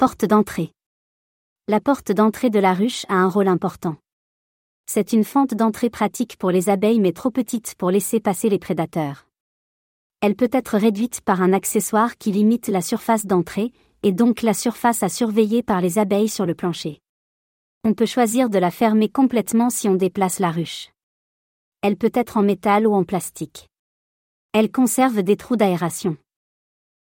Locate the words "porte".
0.00-0.24, 1.78-2.10